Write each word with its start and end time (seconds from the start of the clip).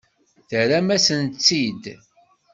Terram-asen-tt-id. 0.49 1.83